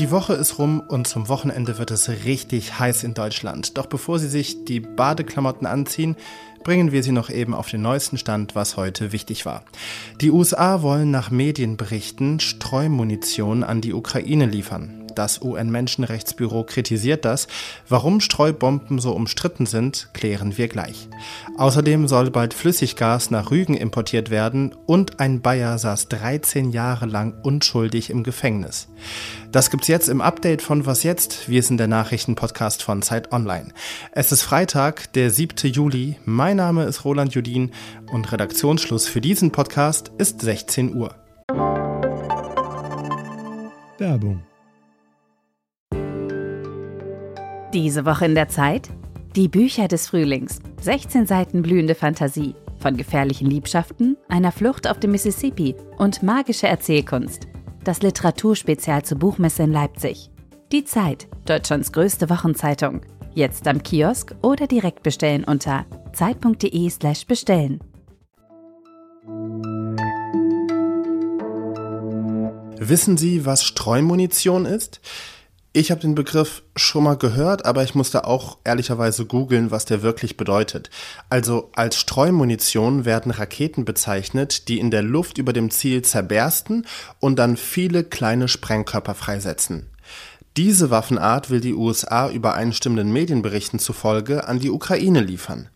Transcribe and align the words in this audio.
Die 0.00 0.10
Woche 0.10 0.32
ist 0.32 0.58
rum 0.58 0.80
und 0.80 1.06
zum 1.06 1.28
Wochenende 1.28 1.78
wird 1.78 1.92
es 1.92 2.08
richtig 2.24 2.80
heiß 2.80 3.04
in 3.04 3.14
Deutschland. 3.14 3.78
Doch 3.78 3.86
bevor 3.86 4.18
Sie 4.18 4.26
sich 4.26 4.64
die 4.64 4.80
Badeklamotten 4.80 5.68
anziehen, 5.68 6.16
bringen 6.64 6.90
wir 6.90 7.04
Sie 7.04 7.12
noch 7.12 7.30
eben 7.30 7.54
auf 7.54 7.68
den 7.68 7.82
neuesten 7.82 8.18
Stand, 8.18 8.56
was 8.56 8.76
heute 8.76 9.12
wichtig 9.12 9.46
war. 9.46 9.62
Die 10.20 10.32
USA 10.32 10.82
wollen 10.82 11.12
nach 11.12 11.30
Medienberichten 11.30 12.40
Streumunition 12.40 13.62
an 13.62 13.80
die 13.80 13.94
Ukraine 13.94 14.46
liefern. 14.46 14.99
Das 15.20 15.42
UN-Menschenrechtsbüro 15.42 16.64
kritisiert 16.64 17.26
das. 17.26 17.46
Warum 17.86 18.22
Streubomben 18.22 19.00
so 19.00 19.12
umstritten 19.12 19.66
sind, 19.66 20.08
klären 20.14 20.56
wir 20.56 20.66
gleich. 20.66 21.10
Außerdem 21.58 22.08
soll 22.08 22.30
bald 22.30 22.54
Flüssiggas 22.54 23.30
nach 23.30 23.50
Rügen 23.50 23.74
importiert 23.74 24.30
werden 24.30 24.74
und 24.86 25.20
ein 25.20 25.42
Bayer 25.42 25.76
saß 25.76 26.08
13 26.08 26.70
Jahre 26.70 27.04
lang 27.04 27.34
unschuldig 27.42 28.08
im 28.08 28.22
Gefängnis. 28.22 28.88
Das 29.52 29.68
gibt's 29.68 29.88
jetzt 29.88 30.08
im 30.08 30.22
Update 30.22 30.62
von 30.62 30.86
Was 30.86 31.02
jetzt? 31.02 31.50
Wir 31.50 31.62
sind 31.62 31.76
der 31.76 31.86
Nachrichtenpodcast 31.86 32.82
von 32.82 33.02
Zeit 33.02 33.30
Online. 33.30 33.74
Es 34.12 34.32
ist 34.32 34.40
Freitag, 34.40 35.12
der 35.12 35.28
7. 35.30 35.70
Juli. 35.70 36.16
Mein 36.24 36.56
Name 36.56 36.84
ist 36.84 37.04
Roland 37.04 37.34
Judin 37.34 37.72
und 38.10 38.32
Redaktionsschluss 38.32 39.06
für 39.06 39.20
diesen 39.20 39.52
Podcast 39.52 40.12
ist 40.16 40.40
16 40.40 40.94
Uhr. 40.94 41.14
Werbung 43.98 44.44
Diese 47.72 48.04
Woche 48.04 48.24
in 48.24 48.34
der 48.34 48.48
Zeit? 48.48 48.88
Die 49.36 49.46
Bücher 49.46 49.86
des 49.86 50.08
Frühlings. 50.08 50.58
16 50.80 51.26
Seiten 51.26 51.62
blühende 51.62 51.94
Fantasie. 51.94 52.56
Von 52.80 52.96
gefährlichen 52.96 53.48
Liebschaften, 53.48 54.16
einer 54.28 54.50
Flucht 54.50 54.88
auf 54.88 54.98
dem 54.98 55.12
Mississippi 55.12 55.76
und 55.96 56.20
magische 56.24 56.66
Erzählkunst. 56.66 57.46
Das 57.84 58.02
Literaturspezial 58.02 59.04
zur 59.04 59.18
Buchmesse 59.18 59.62
in 59.62 59.72
Leipzig. 59.72 60.32
Die 60.72 60.84
Zeit, 60.84 61.28
Deutschlands 61.44 61.92
größte 61.92 62.28
Wochenzeitung. 62.28 63.02
Jetzt 63.34 63.68
am 63.68 63.84
Kiosk 63.84 64.34
oder 64.42 64.66
direkt 64.66 65.04
bestellen 65.04 65.44
unter 65.44 65.86
zeit.de/slash 66.12 67.26
bestellen. 67.26 67.78
Wissen 72.80 73.16
Sie, 73.16 73.46
was 73.46 73.62
Streumunition 73.62 74.64
ist? 74.66 75.00
Ich 75.72 75.92
habe 75.92 76.00
den 76.00 76.16
Begriff 76.16 76.64
schon 76.74 77.04
mal 77.04 77.16
gehört, 77.16 77.64
aber 77.64 77.84
ich 77.84 77.94
musste 77.94 78.24
auch 78.24 78.58
ehrlicherweise 78.64 79.24
googeln, 79.24 79.70
was 79.70 79.84
der 79.84 80.02
wirklich 80.02 80.36
bedeutet. 80.36 80.90
Also 81.28 81.70
als 81.76 81.96
Streumunition 81.96 83.04
werden 83.04 83.30
Raketen 83.30 83.84
bezeichnet, 83.84 84.66
die 84.66 84.80
in 84.80 84.90
der 84.90 85.02
Luft 85.02 85.38
über 85.38 85.52
dem 85.52 85.70
Ziel 85.70 86.02
zerbersten 86.02 86.86
und 87.20 87.38
dann 87.38 87.56
viele 87.56 88.02
kleine 88.02 88.48
Sprengkörper 88.48 89.14
freisetzen. 89.14 89.86
Diese 90.56 90.90
Waffenart 90.90 91.50
will 91.50 91.60
die 91.60 91.74
USA 91.74 92.28
übereinstimmenden 92.28 93.12
Medienberichten 93.12 93.78
zufolge 93.78 94.48
an 94.48 94.58
die 94.58 94.70
Ukraine 94.70 95.20
liefern. 95.20 95.68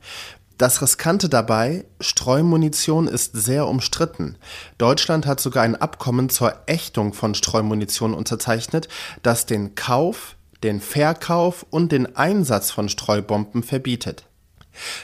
Das 0.56 0.80
Riskante 0.80 1.28
dabei, 1.28 1.84
Streumunition 2.00 3.08
ist 3.08 3.32
sehr 3.34 3.66
umstritten. 3.66 4.36
Deutschland 4.78 5.26
hat 5.26 5.40
sogar 5.40 5.64
ein 5.64 5.74
Abkommen 5.74 6.28
zur 6.28 6.54
Ächtung 6.66 7.12
von 7.12 7.34
Streumunition 7.34 8.14
unterzeichnet, 8.14 8.88
das 9.22 9.46
den 9.46 9.74
Kauf, 9.74 10.36
den 10.62 10.80
Verkauf 10.80 11.66
und 11.70 11.90
den 11.90 12.14
Einsatz 12.14 12.70
von 12.70 12.88
Streubomben 12.88 13.64
verbietet. 13.64 14.26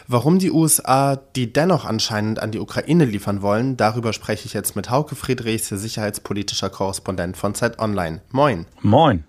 Warum 0.06 0.38
die 0.38 0.52
USA 0.52 1.16
die 1.16 1.52
dennoch 1.52 1.84
anscheinend 1.84 2.40
an 2.40 2.52
die 2.52 2.60
Ukraine 2.60 3.04
liefern 3.04 3.42
wollen, 3.42 3.76
darüber 3.76 4.12
spreche 4.12 4.46
ich 4.46 4.52
jetzt 4.52 4.76
mit 4.76 4.90
Hauke 4.90 5.16
Friedrichs, 5.16 5.68
sicherheitspolitischer 5.68 6.70
Korrespondent 6.70 7.36
von 7.36 7.54
Zeit 7.54 7.78
Online. 7.78 8.20
Moin. 8.30 8.66
Moin. 8.82 9.24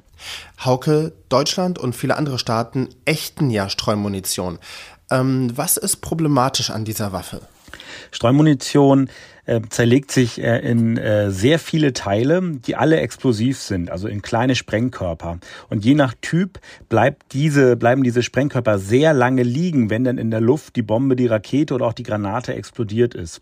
Hauke, 0.63 1.13
Deutschland 1.29 1.79
und 1.79 1.95
viele 1.95 2.15
andere 2.15 2.37
Staaten 2.37 2.89
ächten 3.05 3.49
ja 3.49 3.69
Streumunition. 3.69 4.59
Ähm, 5.11 5.51
was 5.55 5.77
ist 5.77 5.97
problematisch 5.97 6.71
an 6.71 6.85
dieser 6.85 7.11
Waffe? 7.11 7.41
Streumunition 8.11 9.09
äh, 9.45 9.61
zerlegt 9.69 10.11
sich 10.11 10.41
äh, 10.41 10.59
in 10.59 10.97
äh, 10.97 11.31
sehr 11.31 11.59
viele 11.59 11.93
Teile, 11.93 12.41
die 12.41 12.75
alle 12.75 12.99
explosiv 12.99 13.59
sind, 13.59 13.89
also 13.89 14.07
in 14.07 14.21
kleine 14.21 14.55
Sprengkörper. 14.55 15.39
Und 15.69 15.83
je 15.83 15.95
nach 15.95 16.13
Typ 16.21 16.59
bleibt 16.89 17.33
diese, 17.33 17.75
bleiben 17.75 18.03
diese 18.03 18.23
Sprengkörper 18.23 18.77
sehr 18.77 19.13
lange 19.13 19.43
liegen, 19.43 19.89
wenn 19.89 20.03
dann 20.03 20.17
in 20.17 20.31
der 20.31 20.41
Luft 20.41 20.75
die 20.75 20.83
Bombe, 20.83 21.15
die 21.15 21.27
Rakete 21.27 21.73
oder 21.73 21.87
auch 21.87 21.93
die 21.93 22.03
Granate 22.03 22.53
explodiert 22.53 23.15
ist. 23.15 23.41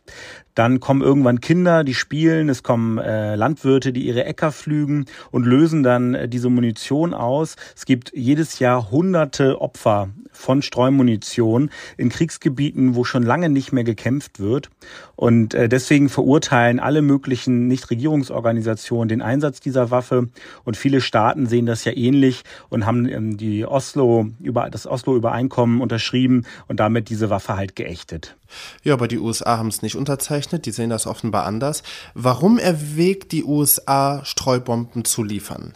Dann 0.55 0.79
kommen 0.79 1.01
irgendwann 1.01 1.41
Kinder, 1.41 1.83
die 1.83 1.93
spielen, 1.93 2.49
es 2.49 2.63
kommen 2.63 2.97
äh, 2.97 3.35
Landwirte, 3.35 3.93
die 3.93 4.05
ihre 4.07 4.25
Äcker 4.25 4.51
pflügen 4.51 5.05
und 5.31 5.45
lösen 5.45 5.83
dann 5.83 6.16
äh, 6.16 6.27
diese 6.27 6.49
Munition 6.49 7.13
aus. 7.13 7.55
Es 7.75 7.85
gibt 7.85 8.11
jedes 8.13 8.59
Jahr 8.59 8.91
hunderte 8.91 9.61
Opfer 9.61 10.09
von 10.31 10.61
Streumunition 10.61 11.69
in 11.97 12.09
Kriegsgebieten, 12.09 12.95
wo 12.95 13.03
schon 13.03 13.23
lange 13.23 13.49
nicht 13.49 13.71
mehr 13.71 13.83
gekämpft 13.83 14.38
wird. 14.39 14.69
Und 15.16 15.53
äh, 15.53 15.69
deswegen 15.69 16.09
verurteilen 16.09 16.79
alle 16.79 17.01
möglichen 17.01 17.67
Nichtregierungsorganisationen 17.67 19.09
den 19.09 19.22
Einsatz 19.22 19.59
dieser 19.59 19.91
Waffe. 19.91 20.29
Und 20.63 20.77
viele 20.77 21.01
Staaten 21.01 21.47
sehen 21.47 21.66
das 21.66 21.85
ja 21.85 21.95
ähnlich 21.95 22.44
und 22.69 22.85
haben 22.85 23.07
ähm, 23.07 23.38
die 23.38 23.66
Oslo 23.66 24.28
das 24.72 24.88
Oslo-Übereinkommen 24.88 25.81
unterschrieben 25.81 26.45
und 26.67 26.79
damit 26.79 27.09
diese 27.09 27.29
Waffe 27.29 27.55
halt 27.55 27.75
geächtet. 27.75 28.35
Ja, 28.83 28.94
aber 28.94 29.07
die 29.07 29.19
USA 29.19 29.57
haben 29.57 29.69
es 29.69 29.81
nicht 29.81 29.95
unterzeichnet, 29.95 30.66
die 30.66 30.72
sehen 30.72 30.89
das 30.89 31.07
offenbar 31.07 31.45
anders. 31.45 31.83
Warum 32.13 32.57
erwägt 32.57 33.31
die 33.31 33.44
USA, 33.44 34.23
Streubomben 34.23 35.05
zu 35.05 35.23
liefern? 35.23 35.73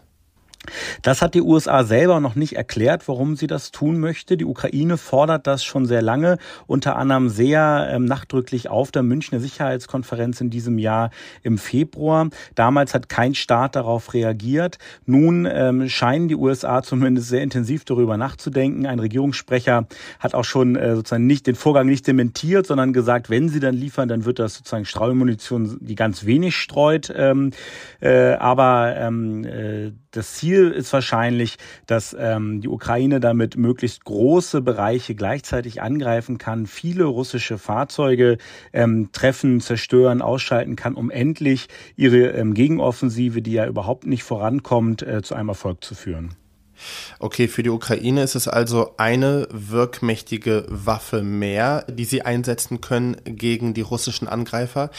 Das 1.01 1.22
hat 1.22 1.34
die 1.34 1.41
USA 1.41 1.84
selber 1.84 2.19
noch 2.19 2.35
nicht 2.35 2.56
erklärt, 2.56 3.07
warum 3.07 3.35
sie 3.35 3.47
das 3.47 3.72
tun 3.72 4.00
möchte. 4.00 4.38
Die 4.38 4.45
Ukraine 4.45 4.97
fordert 4.97 5.47
das 5.47 5.63
schon 5.63 5.85
sehr 5.85 6.01
lange, 6.01 6.38
unter 6.67 6.95
anderem 6.95 7.29
sehr 7.29 7.89
ähm, 7.91 8.06
nachdrücklich 8.06 8.69
auf 8.69 8.91
der 8.91 9.03
Münchner 9.03 9.39
Sicherheitskonferenz 9.39 10.41
in 10.41 10.50
diesem 10.50 10.78
Jahr 10.78 11.11
im 11.41 11.57
Februar. 11.57 12.29
Damals 12.56 12.94
hat 12.94 13.09
kein 13.09 13.35
Staat 13.35 13.75
darauf 13.75 14.13
reagiert. 14.13 14.78
Nun 15.06 15.47
ähm, 15.50 15.89
scheinen 15.89 16.28
die 16.28 16.35
USA 16.35 16.81
zumindest 16.84 17.29
sehr 17.29 17.41
intensiv 17.41 17.85
darüber 17.85 18.17
nachzudenken. 18.17 18.85
Ein 18.85 19.00
Regierungssprecher 19.00 19.88
hat 20.19 20.35
auch 20.35 20.45
schon 20.45 20.75
äh, 20.75 20.95
sozusagen 20.95 21.28
nicht 21.28 21.47
den 21.47 21.55
Vorgang 21.55 21.88
nicht 21.88 22.07
dementiert, 22.07 22.67
sondern 22.67 22.94
gesagt, 22.94 23.29
wenn 23.29 23.50
sie 23.50 23.59
dann 23.59 23.75
liefern, 23.75 24.07
dann 24.07 24.25
wird 24.25 24.40
das 24.40 24.55
sozusagen 24.55 24.85
Streumunition, 24.85 25.78
die 25.81 25.95
ganz 25.95 26.25
wenig 26.25 26.55
streut. 26.55 27.13
Ähm, 27.16 27.51
äh, 28.00 28.34
aber 28.34 28.95
ähm, 28.97 29.45
äh, 29.45 29.91
das 30.13 30.35
Ziel 30.35 30.69
ist 30.69 30.94
wahrscheinlich, 30.94 31.57
dass 31.88 32.16
ähm, 32.18 32.62
die 32.62 32.68
Ukraine 32.68 33.19
damit 33.19 33.57
möglichst 33.57 34.06
große 34.06 34.62
Bereiche 34.62 35.16
gleichzeitig 35.16 35.81
angreifen 35.81 36.38
kann, 36.38 36.68
viele 36.68 37.06
russische 37.06 37.57
Fahrzeuge 37.57 38.38
ähm, 38.73 39.09
treffen, 39.12 39.59
zerstören, 39.59 40.22
ausschalten 40.22 40.75
kann, 40.75 40.94
um 40.94 41.09
endlich 41.09 41.68
ihre 41.96 42.28
ähm, 42.28 42.53
Gegenoffensive, 42.53 43.41
die 43.41 43.53
ja 43.53 43.66
überhaupt 43.66 44.06
nicht 44.06 44.23
vorankommt, 44.23 45.02
äh, 45.02 45.23
zu 45.23 45.34
einem 45.34 45.50
Erfolg 45.50 45.84
zu 45.84 45.96
führen. 45.96 46.35
Okay, 47.19 47.47
für 47.47 47.63
die 47.63 47.69
Ukraine 47.69 48.23
ist 48.23 48.35
es 48.35 48.47
also 48.47 48.94
eine 48.97 49.47
wirkmächtige 49.52 50.66
Waffe 50.68 51.23
mehr, 51.23 51.85
die 51.90 52.06
sie 52.06 52.23
einsetzen 52.23 52.81
können 52.81 53.18
gegen 53.25 53.73
die 53.73 53.81
russischen 53.81 54.28
Angreifer. 54.28 54.90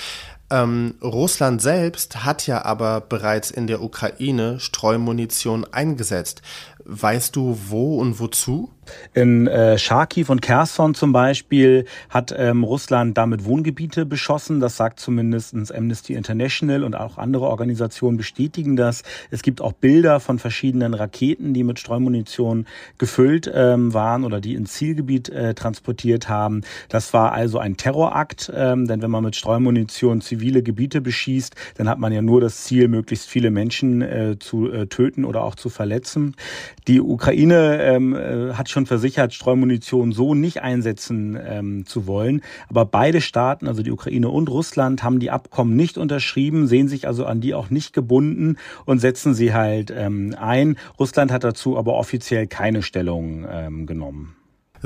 Ähm, 0.51 0.95
Russland 1.03 1.63
selbst 1.63 2.25
hat 2.25 2.47
ja 2.47 2.65
aber 2.65 3.01
bereits 3.01 3.51
in 3.51 3.67
der 3.67 3.83
Ukraine 3.83 4.61
Streumunition 4.61 5.65
eingesetzt. 5.73 6.43
Weißt 6.87 7.35
du, 7.35 7.59
wo 7.69 7.99
und 7.99 8.21
wozu? 8.21 8.71
In 9.15 9.47
äh, 9.47 9.79
Charkiw 9.79 10.31
und 10.31 10.43
Kherson 10.43 10.95
zum 10.95 11.13
Beispiel 11.13 11.87
hat 12.11 12.35
ähm, 12.37 12.65
Russland 12.65 13.17
damit 13.17 13.45
Wohngebiete 13.45 14.05
beschossen. 14.05 14.61
Das 14.61 14.77
sagt 14.77 15.01
zumindest 15.01 15.55
Amnesty 15.75 16.15
International 16.15 16.85
und 16.85 16.95
auch 16.95 17.17
andere 17.19 17.47
Organisationen 17.47 18.17
bestätigen 18.17 18.77
das. 18.77 19.03
Es 19.31 19.43
gibt 19.43 19.61
auch 19.61 19.73
Bilder 19.73 20.21
von 20.21 20.39
verschiedenen 20.39 20.95
Raketen, 20.95 21.55
die 21.55 21.65
mit 21.65 21.79
Streumunition 21.79 22.67
gefüllt 22.99 23.51
ähm, 23.53 23.95
waren 23.95 24.25
oder 24.25 24.41
die 24.41 24.55
ins 24.55 24.75
Zielgebiet 24.75 25.29
äh, 25.29 25.55
transportiert 25.55 26.29
haben. 26.29 26.63
Das 26.89 27.13
war 27.13 27.33
also 27.33 27.59
ein 27.59 27.77
Terrorakt, 27.77 28.53
ähm, 28.55 28.87
denn 28.87 29.03
wenn 29.03 29.11
man 29.11 29.25
mit 29.25 29.37
Streumunition 29.37 30.21
zivile 30.35 30.63
Gebiete 30.63 31.01
beschießt, 31.01 31.55
dann 31.77 31.89
hat 31.89 31.99
man 31.99 32.13
ja 32.13 32.21
nur 32.21 32.41
das 32.41 32.65
Ziel, 32.65 32.89
möglichst 32.89 33.29
viele 33.29 33.51
Menschen 33.51 34.03
äh, 34.03 34.37
zu 34.39 34.71
äh, 34.71 34.87
töten 34.87 35.25
oder 35.25 35.45
auch 35.45 35.55
zu 35.55 35.69
verletzen. 35.69 36.35
Die 36.89 37.01
Ukraine 37.01 37.81
ähm, 37.83 38.15
äh, 38.15 38.55
hat 38.55 38.69
schon 38.69 38.87
versichert, 38.87 39.33
Streumunition 39.33 40.13
so 40.13 40.35
nicht 40.35 40.63
einsetzen 40.63 41.39
ähm, 41.41 41.87
zu 41.87 42.07
wollen. 42.09 42.43
Aber 42.69 42.85
beide 42.85 43.21
Staaten, 43.21 43.69
also 43.69 43.83
die 43.83 43.93
Ukraine 43.93 44.29
und 44.29 44.51
Russland, 44.51 45.05
haben 45.05 45.21
die 45.21 45.31
Abkommen 45.31 45.77
nicht 45.77 45.99
unterschrieben, 45.99 46.67
sehen 46.67 46.89
sich 46.89 47.07
also 47.07 47.25
an 47.27 47.41
die 47.41 47.55
auch 47.55 47.71
nicht 47.71 47.93
gebunden 47.93 48.57
und 48.85 48.99
setzen 48.99 49.35
sie 49.35 49.55
halt 49.55 49.93
ähm, 49.97 50.35
ein. 50.39 50.77
Russland 50.99 51.31
hat 51.31 51.45
dazu 51.45 51.79
aber 51.79 51.95
offiziell 51.95 52.49
keine 52.49 52.83
Stellung 52.83 53.47
ähm, 53.49 53.87
genommen. 53.87 54.35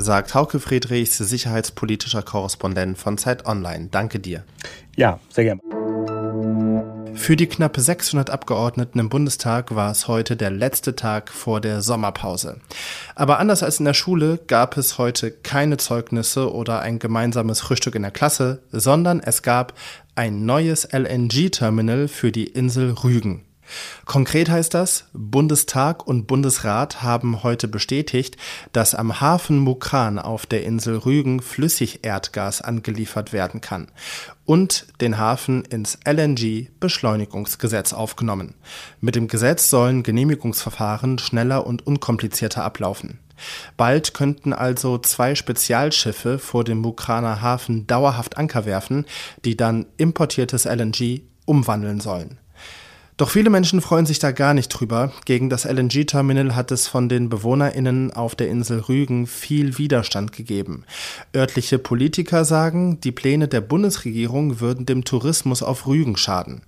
Sagt 0.01 0.33
Hauke 0.33 0.61
Friedrichs, 0.61 1.17
sicherheitspolitischer 1.17 2.21
Korrespondent 2.21 2.97
von 2.97 3.17
Zeit 3.17 3.45
Online. 3.45 3.89
Danke 3.91 4.19
dir. 4.19 4.43
Ja, 4.95 5.19
sehr 5.29 5.43
gerne. 5.43 5.61
Für 7.13 7.35
die 7.35 7.47
knapp 7.47 7.75
600 7.77 8.29
Abgeordneten 8.29 8.97
im 8.97 9.09
Bundestag 9.09 9.75
war 9.75 9.91
es 9.91 10.07
heute 10.07 10.37
der 10.37 10.51
letzte 10.51 10.95
Tag 10.95 11.29
vor 11.29 11.59
der 11.59 11.81
Sommerpause. 11.81 12.61
Aber 13.13 13.39
anders 13.39 13.61
als 13.61 13.79
in 13.79 13.85
der 13.85 13.93
Schule 13.93 14.39
gab 14.47 14.77
es 14.77 14.97
heute 14.97 15.31
keine 15.31 15.75
Zeugnisse 15.75 16.53
oder 16.53 16.79
ein 16.79 16.97
gemeinsames 16.97 17.59
Frühstück 17.59 17.95
in 17.95 18.03
der 18.03 18.11
Klasse, 18.11 18.63
sondern 18.71 19.19
es 19.19 19.41
gab 19.41 19.73
ein 20.15 20.45
neues 20.45 20.87
LNG-Terminal 20.93 22.07
für 22.07 22.31
die 22.31 22.47
Insel 22.47 22.91
Rügen. 22.91 23.43
Konkret 24.05 24.49
heißt 24.49 24.73
das, 24.73 25.05
Bundestag 25.13 26.07
und 26.07 26.27
Bundesrat 26.27 27.01
haben 27.03 27.43
heute 27.43 27.67
bestätigt, 27.67 28.37
dass 28.73 28.95
am 28.95 29.21
Hafen 29.21 29.59
Mukran 29.59 30.19
auf 30.19 30.45
der 30.45 30.63
Insel 30.63 30.97
Rügen 30.97 31.41
Flüssigerdgas 31.41 32.61
angeliefert 32.61 33.33
werden 33.33 33.61
kann 33.61 33.87
und 34.45 34.87
den 35.01 35.17
Hafen 35.17 35.63
ins 35.65 35.99
LNG-Beschleunigungsgesetz 36.05 37.93
aufgenommen. 37.93 38.55
Mit 38.99 39.15
dem 39.15 39.27
Gesetz 39.27 39.69
sollen 39.69 40.03
Genehmigungsverfahren 40.03 41.19
schneller 41.19 41.67
und 41.67 41.85
unkomplizierter 41.85 42.63
ablaufen. 42.63 43.19
Bald 43.77 44.13
könnten 44.13 44.53
also 44.53 44.97
zwei 44.97 45.35
Spezialschiffe 45.35 46.39
vor 46.39 46.63
dem 46.63 46.79
Mukraner 46.79 47.41
Hafen 47.41 47.87
dauerhaft 47.87 48.37
Anker 48.37 48.65
werfen, 48.65 49.05
die 49.45 49.55
dann 49.55 49.85
importiertes 49.97 50.65
LNG 50.65 51.21
umwandeln 51.45 51.99
sollen. 51.99 52.37
Doch 53.19 53.31
viele 53.31 53.49
Menschen 53.49 53.81
freuen 53.81 54.05
sich 54.05 54.19
da 54.19 54.31
gar 54.31 54.53
nicht 54.53 54.69
drüber. 54.69 55.11
Gegen 55.25 55.49
das 55.49 55.65
LNG-Terminal 55.65 56.55
hat 56.55 56.71
es 56.71 56.87
von 56.87 57.09
den 57.09 57.27
BewohnerInnen 57.27 58.13
auf 58.13 58.33
der 58.33 58.47
Insel 58.47 58.79
Rügen 58.79 59.27
viel 59.27 59.77
Widerstand 59.77 60.31
gegeben. 60.31 60.85
Örtliche 61.35 61.79
Politiker 61.79 62.45
sagen, 62.45 63.01
die 63.01 63.11
Pläne 63.11 63.49
der 63.49 63.59
Bundesregierung 63.59 64.61
würden 64.61 64.85
dem 64.85 65.03
Tourismus 65.03 65.61
auf 65.61 65.85
Rügen 65.85 66.15
schaden. 66.15 66.61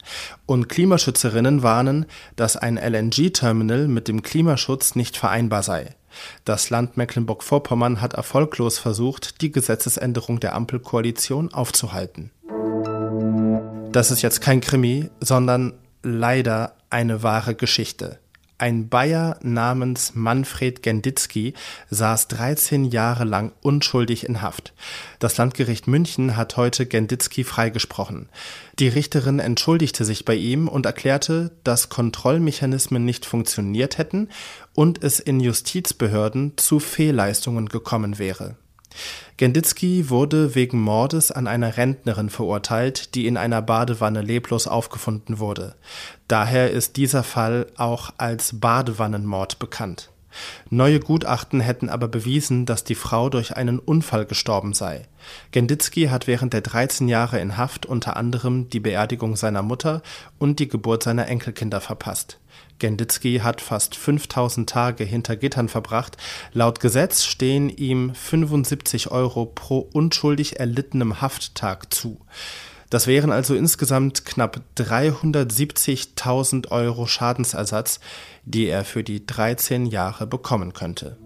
Und 0.46 0.68
Klimaschützerinnen 0.68 1.64
warnen, 1.64 2.06
dass 2.36 2.58
ein 2.58 2.76
LNG-Terminal 2.76 3.88
mit 3.88 4.10
dem 4.10 4.22
Klimaschutz 4.22 4.96
nicht 4.96 5.16
vereinbar 5.16 5.64
sei. 5.64 5.96
Das 6.44 6.70
Land 6.70 6.98
Mecklenburg-Vorpommern 6.98 8.02
hat 8.02 8.16
erfolglos 8.16 8.78
versucht, 8.78 9.40
die 9.40 9.54
Gesetzesänderung 9.54 10.42
der 10.42 10.54
Ampelkoalition 10.56 11.54
aufzuhalten. 11.54 12.32
Das 13.94 14.12
ist 14.12 14.22
jetzt 14.22 14.42
kein 14.42 14.60
Krimi, 14.60 15.10
sondern 15.22 15.76
leider 16.04 16.76
eine 16.90 17.24
wahre 17.24 17.56
Geschichte. 17.56 18.20
Ein 18.62 18.90
Bayer 18.90 19.40
namens 19.42 20.14
Manfred 20.14 20.84
Genditzky 20.84 21.56
saß 21.90 22.28
13 22.28 22.86
Jahre 22.86 23.24
lang 23.24 23.54
unschuldig 23.64 24.24
in 24.28 24.44
Haft. 24.44 24.74
Das 25.18 25.36
Landgericht 25.38 25.88
München 25.88 26.38
hat 26.38 26.58
heute 26.58 26.86
Genditzky 26.86 27.44
freigesprochen. 27.44 28.30
Die 28.78 28.88
Richterin 28.88 29.40
entschuldigte 29.40 30.06
sich 30.06 30.26
bei 30.26 30.36
ihm 30.36 30.68
und 30.68 30.86
erklärte, 30.86 31.50
dass 31.64 31.90
Kontrollmechanismen 31.90 33.04
nicht 33.04 33.26
funktioniert 33.26 33.98
hätten 33.98 34.30
und 34.76 35.04
es 35.04 35.20
in 35.20 35.40
Justizbehörden 35.40 36.54
zu 36.58 36.80
Fehlleistungen 36.80 37.68
gekommen 37.68 38.20
wäre. 38.20 38.58
Genditzky 39.38 40.10
wurde 40.10 40.54
wegen 40.54 40.80
Mordes 40.80 41.32
an 41.32 41.48
einer 41.48 41.78
Rentnerin 41.78 42.30
verurteilt, 42.30 43.16
die 43.16 43.26
in 43.26 43.38
einer 43.38 43.62
Badewanne 43.62 44.22
leblos 44.22 44.68
aufgefunden 44.68 45.40
wurde. 45.40 45.76
Daher 46.28 46.70
ist 46.70 46.98
dieser 46.98 47.24
Fall 47.24 47.68
auch 47.76 48.14
als 48.18 48.60
Badewannenmord 48.60 49.58
bekannt. 49.58 50.11
Neue 50.70 51.00
Gutachten 51.00 51.60
hätten 51.60 51.90
aber 51.90 52.08
bewiesen, 52.08 52.66
dass 52.66 52.84
die 52.84 52.96
Frau 52.96 53.30
durch 53.30 53.56
einen 53.56 53.80
Unfall 53.80 54.26
gestorben 54.26 54.74
sei. 54.74 55.08
Genditzky 55.52 56.08
hat 56.08 56.28
während 56.28 56.54
der 56.54 56.62
13 56.62 57.08
Jahre 57.08 57.40
in 57.40 57.58
Haft 57.58 57.86
unter 57.86 58.18
anderem 58.18 58.70
die 58.70 58.80
Beerdigung 58.80 59.36
seiner 59.36 59.62
Mutter 59.62 60.02
und 60.40 60.60
die 60.60 60.68
Geburt 60.68 61.04
seiner 61.04 61.28
Enkelkinder 61.28 61.82
verpasst. 61.82 62.40
Genditzky 62.80 63.40
hat 63.44 63.62
fast 63.62 63.96
5000 63.96 64.68
Tage 64.70 65.04
hinter 65.04 65.36
Gittern 65.36 65.70
verbracht. 65.70 66.18
Laut 66.52 66.80
Gesetz 66.80 67.24
stehen 67.24 67.70
ihm 67.70 68.16
75 68.16 69.12
Euro 69.12 69.46
pro 69.46 69.80
unschuldig 69.94 70.60
erlittenem 70.60 71.22
Hafttag 71.22 71.94
zu. 71.94 72.20
Das 72.92 73.08
wären 73.08 73.32
also 73.32 73.56
insgesamt 73.56 74.26
knapp 74.26 74.60
370.000 74.76 76.72
Euro 76.72 77.08
Schadensersatz, 77.08 78.02
die 78.44 78.68
er 78.68 78.84
für 78.84 79.02
die 79.02 79.26
13 79.26 79.86
Jahre 79.86 80.28
bekommen 80.28 80.74
könnte. 80.74 81.18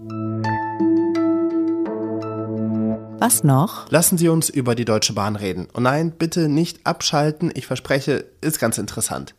Was 3.18 3.44
noch? 3.44 3.90
Lassen 3.90 4.20
Sie 4.20 4.30
uns 4.30 4.50
über 4.50 4.76
die 4.76 4.86
Deutsche 4.86 5.14
Bahn 5.14 5.36
reden. 5.36 5.68
Und 5.74 5.82
nein, 5.84 6.12
bitte 6.12 6.50
nicht 6.50 6.86
abschalten. 6.86 7.52
Ich 7.56 7.66
verspreche, 7.66 8.26
ist 8.42 8.60
ganz 8.60 8.78
interessant. 8.78 9.34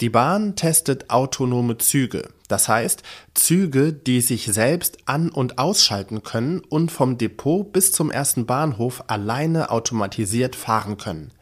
Die 0.00 0.10
Bahn 0.10 0.54
testet 0.54 1.10
autonome 1.10 1.76
Züge, 1.78 2.28
das 2.46 2.68
heißt 2.68 3.02
Züge, 3.34 3.92
die 3.92 4.20
sich 4.20 4.46
selbst 4.46 4.98
an- 5.06 5.28
und 5.28 5.58
ausschalten 5.58 6.22
können 6.22 6.60
und 6.68 6.92
vom 6.92 7.18
Depot 7.18 7.72
bis 7.72 7.90
zum 7.90 8.12
ersten 8.12 8.46
Bahnhof 8.46 9.02
alleine 9.08 9.70
automatisiert 9.70 10.54
fahren 10.54 10.98
können. 10.98 11.32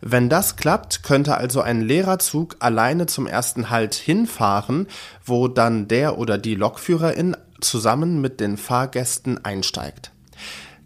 Wenn 0.00 0.28
das 0.28 0.56
klappt, 0.56 1.04
könnte 1.04 1.36
also 1.36 1.60
ein 1.60 1.82
leerer 1.82 2.18
Zug 2.18 2.56
alleine 2.58 3.06
zum 3.06 3.28
ersten 3.28 3.70
Halt 3.70 3.94
hinfahren, 3.94 4.88
wo 5.24 5.46
dann 5.46 5.86
der 5.86 6.18
oder 6.18 6.36
die 6.36 6.56
Lokführerin 6.56 7.36
zusammen 7.60 8.20
mit 8.20 8.40
den 8.40 8.56
Fahrgästen 8.56 9.44
einsteigt. 9.44 10.10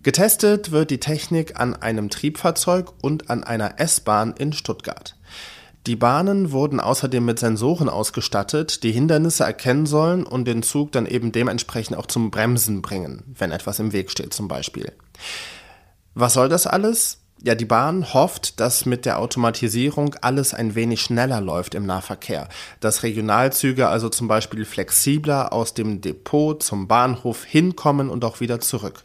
Getestet 0.03 0.73
wird 0.73 0.91
die 0.91 1.00
Technik 1.00 1.59
an 1.59 1.75
einem 1.75 2.11
Triebfahrzeug 2.11 2.93
und 3.00 3.31
an 3.31 3.44
einer 3.44 3.81
S-Bahn 3.81 4.35
in 4.37 4.53
Stuttgart. 4.53 5.17
Die 5.87 5.97
Bahnen 5.97 6.51
wurden 6.51 6.81
außerdem 6.81 7.25
mit 7.25 7.39
Sensoren 7.39 7.91
ausgestattet, 7.91 8.83
die 8.83 8.93
Hindernisse 8.93 9.45
erkennen 9.45 9.85
sollen 9.85 10.25
und 10.25 10.47
den 10.47 10.63
Zug 10.63 10.93
dann 10.93 11.05
eben 11.05 11.31
dementsprechend 11.31 11.99
auch 11.99 12.07
zum 12.07 12.31
Bremsen 12.31 12.81
bringen, 12.81 13.35
wenn 13.39 13.53
etwas 13.53 13.79
im 13.81 13.93
Weg 13.93 14.11
steht 14.11 14.33
zum 14.33 14.49
Beispiel. 14.49 14.93
Was 16.15 16.35
soll 16.35 16.49
das 16.49 16.67
alles? 16.67 17.19
Ja, 17.43 17.55
die 17.55 17.67
Bahn 17.67 18.15
hofft, 18.15 18.61
dass 18.61 18.87
mit 18.87 19.05
der 19.05 19.19
Automatisierung 19.19 20.15
alles 20.23 20.55
ein 20.55 20.75
wenig 20.75 21.03
schneller 21.03 21.43
läuft 21.43 21.75
im 21.75 21.85
Nahverkehr, 21.85 22.49
dass 22.81 23.03
Regionalzüge 23.03 23.89
also 23.89 24.09
zum 24.09 24.29
Beispiel 24.29 24.65
flexibler 24.65 25.53
aus 25.53 25.75
dem 25.75 26.01
Depot 26.01 26.63
zum 26.63 26.89
Bahnhof 26.89 27.45
hinkommen 27.45 28.09
und 28.09 28.25
auch 28.25 28.41
wieder 28.41 28.61
zurück. 28.61 29.05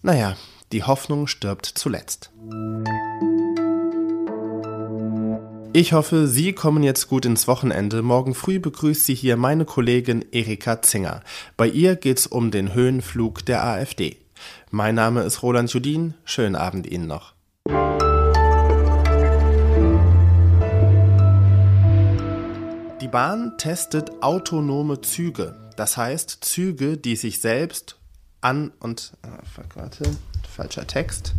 Naja, 0.00 0.36
die 0.72 0.84
Hoffnung 0.84 1.26
stirbt 1.26 1.66
zuletzt. 1.66 2.30
Ich 5.74 5.94
hoffe, 5.94 6.28
Sie 6.28 6.52
kommen 6.52 6.82
jetzt 6.82 7.08
gut 7.08 7.24
ins 7.24 7.48
Wochenende. 7.48 8.02
Morgen 8.02 8.34
früh 8.34 8.58
begrüßt 8.58 9.06
Sie 9.06 9.14
hier 9.14 9.38
meine 9.38 9.64
Kollegin 9.64 10.22
Erika 10.30 10.82
Zinger. 10.82 11.22
Bei 11.56 11.66
ihr 11.66 11.96
geht's 11.96 12.26
um 12.26 12.50
den 12.50 12.74
Höhenflug 12.74 13.46
der 13.46 13.64
AfD. 13.64 14.18
Mein 14.70 14.94
Name 14.94 15.22
ist 15.22 15.42
Roland 15.42 15.72
Judin. 15.72 16.12
Schönen 16.26 16.56
Abend 16.56 16.86
Ihnen 16.86 17.06
noch. 17.06 17.32
Die 23.00 23.08
Bahn 23.08 23.54
testet 23.56 24.10
autonome 24.22 25.00
Züge. 25.00 25.56
Das 25.78 25.96
heißt 25.96 26.44
Züge, 26.44 26.98
die 26.98 27.16
sich 27.16 27.40
selbst 27.40 27.98
an 28.42 28.72
und 28.78 29.14
äh, 29.22 29.28
warte, 29.74 30.04
falscher 30.54 30.86
Text 30.86 31.34